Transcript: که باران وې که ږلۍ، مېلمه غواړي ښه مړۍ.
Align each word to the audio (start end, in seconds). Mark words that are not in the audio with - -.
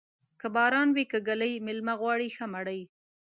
که 0.39 0.47
باران 0.55 0.89
وې 0.95 1.05
که 1.11 1.19
ږلۍ، 1.27 1.53
مېلمه 1.67 1.93
غواړي 2.01 2.27
ښه 2.35 2.45
مړۍ. 2.53 2.81